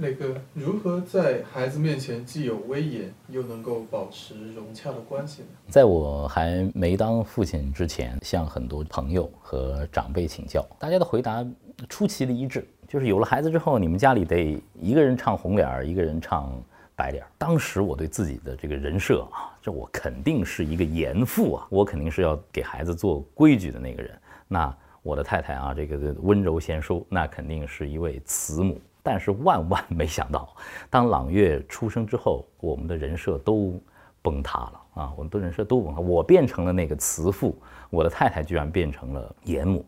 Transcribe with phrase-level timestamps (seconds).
[0.00, 5.48] 那个如何在孩子面前既有威严，又能够保持融洽的关系呢？
[5.68, 11.46] 在我还没当父亲之前，向很多朋友和长辈请教，大家的回答
[11.86, 16.50] 出奇的一致，就是有了孩子之后，你们家里得一个人唱红脸儿，一个人唱
[16.96, 17.28] 白脸儿。
[17.36, 24.18] 当时我对自己的这个人设啊，这我肯定是一个严父啊，我肯定是要给孩子做规矩的那个人。
[24.48, 28.80] 那我的太太啊，这个温柔贤淑，那肯定是一位慈母。
[29.02, 30.54] 但是万万没想到，
[30.90, 33.80] 当朗月出生之后，我们的人设都
[34.20, 35.12] 崩塌了啊！
[35.16, 37.56] 我们的人设都崩塌，我变成了那个慈父，
[37.88, 39.82] 我的太太居然变成了严母。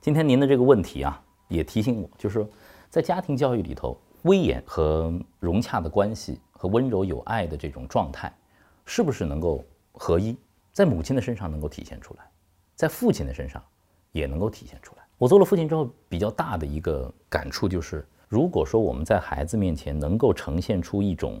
[0.00, 2.46] 今天您的这个问题啊，也提醒我，就是
[2.88, 8.32] 在家庭教育里头，威严和融洽的关系和温柔有爱的这种状态，
[8.86, 10.34] 是不是能够合一，
[10.72, 12.24] 在母亲的身上能够体现出来，
[12.74, 13.62] 在父亲的身上
[14.12, 15.02] 也能够体现出来？
[15.18, 18.02] 我做了父亲之后，比较大的一个感触就是。
[18.34, 21.40] 如果说我们在孩子面前能够呈现出一种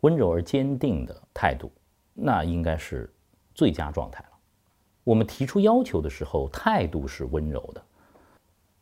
[0.00, 1.70] 温柔而坚定的态度，
[2.14, 3.08] 那应该是
[3.54, 4.30] 最佳状态了。
[5.04, 7.80] 我们提出要求的时候，态度是温柔的，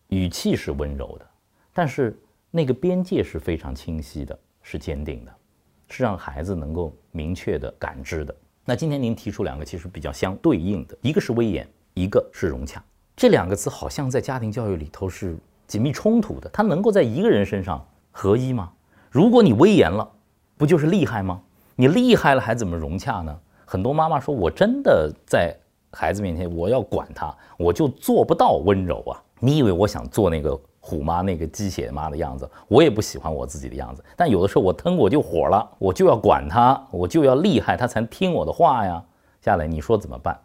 [0.09, 1.31] 语气是温柔的，
[1.75, 2.19] 但是
[2.51, 5.35] 那个边界是非常清晰的，是坚定的，
[5.91, 8.35] 是让孩子能够明确的感知的。
[8.65, 12.83] 那今天您提出两个其实比较相对应的，一个是威严，一个是融洽，
[13.15, 15.37] 这两个词好像在家庭教育里头是。
[15.71, 18.73] 紧密冲突的，他能够在一个人身上合一吗？
[19.09, 20.11] 如果你威严了，
[20.59, 21.41] 不就是厉害吗？
[21.77, 23.39] 你厉害了还怎么融洽呢？
[23.65, 25.57] 很多妈妈说，我真的在
[25.93, 29.23] 孩子面前，我要管他，我就做不到温柔啊！
[29.39, 32.51] 你以为我想做那个虎妈、那个鸡血妈的样子？
[32.67, 34.05] 我也不喜欢我自己的样子。
[34.17, 39.01] 但有的时候我腾我就火了，我就要管他，我就要厉害，他才听我的话呀。
[39.41, 40.37] 下来你说怎么办？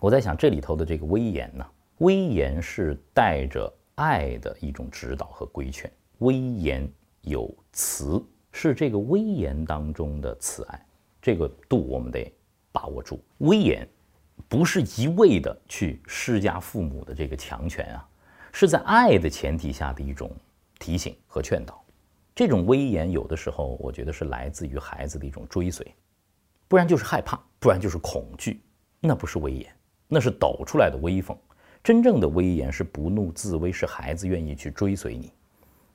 [0.00, 1.64] 我在想这里头的这个威严呢？
[1.98, 3.72] 威严是带着。
[3.98, 6.88] 爱的一种指导和规劝，威严
[7.22, 10.86] 有慈，是这个威严当中的慈爱，
[11.20, 12.32] 这个度我们得
[12.70, 13.20] 把握住。
[13.38, 13.86] 威严
[14.48, 18.08] 不是一味的去施加父母的这个强权啊，
[18.52, 20.30] 是在爱的前提下的一种
[20.78, 21.84] 提醒和劝导。
[22.36, 25.92] 这种威严有的时候，我觉得是来自于孩子的一种追随，
[26.68, 28.62] 不然就是害怕，不然就是恐惧，
[29.00, 29.76] 那不是威严，
[30.06, 31.36] 那是抖出来的威风。
[31.88, 35.32] 真正的威严是不怒自威，是孩子愿意去追随你，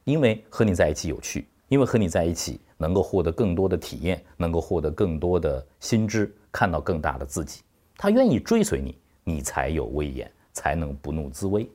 [0.06, 7.62] 因为和你在一起有趣，因为和你在一起能够获得更多的体验，能够获得更多的新知，看到更大的自己，
[7.96, 11.70] 他愿意追随你，你才有威严，才能不怒自威。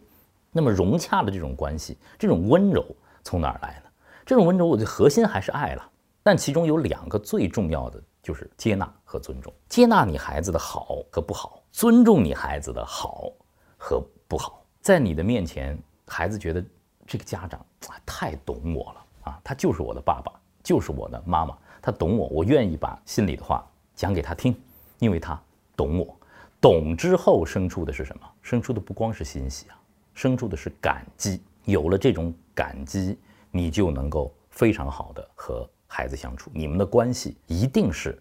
[0.51, 2.85] 那么融洽的这种关系，这种温柔
[3.23, 3.91] 从哪儿来呢？
[4.27, 5.91] 这种温柔，我的核心还是爱了，
[6.25, 9.53] 但其中有两个最重要的，就是接纳和尊重。
[9.69, 13.31] 接纳你孩子的好和不好，尊重你孩子的好。
[13.79, 16.63] 和不好，在你的面前，孩子觉得
[17.07, 20.31] 这个家长啊太懂我了啊，他就是我的爸爸，
[20.63, 24.55] 就是我的妈妈，他懂我，我愿意把心里的话讲给他听，
[24.99, 25.41] 因为他
[25.75, 26.15] 懂我。
[26.61, 28.29] 懂之后生出的是什么？
[28.43, 29.79] 生出的不光是欣喜啊，
[30.13, 31.41] 生出的是感激。
[31.65, 33.17] 有了这种感激，
[33.51, 38.21] 你就能够非常好的和孩子相处，你们的关系一定是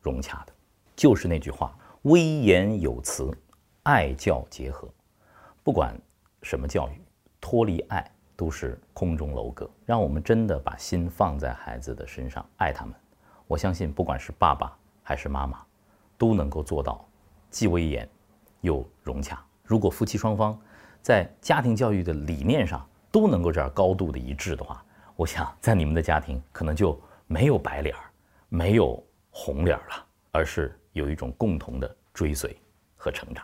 [0.00, 0.52] 融洽的。
[0.96, 3.30] 就是那句话，威严有词。
[3.88, 4.86] 爱教结合，
[5.64, 5.98] 不管
[6.42, 7.00] 什么教育，
[7.40, 8.06] 脱离爱
[8.36, 9.66] 都是空中楼阁。
[9.86, 12.94] 让我们真的把心放在孩子的身上，爱他们。
[13.46, 15.64] 我相信，不管是爸爸还是妈妈，
[16.18, 17.02] 都能够做到
[17.48, 18.06] 既威严
[18.60, 19.42] 又融洽。
[19.64, 20.60] 如果夫妻双方
[21.00, 24.84] 在家庭教育的理念上都能够这样高度的一致的话，
[25.16, 28.04] 我想在你们的家庭可能就没有白脸儿，
[28.50, 32.54] 没有红脸儿了，而是有一种共同的追随
[32.94, 33.42] 和成长。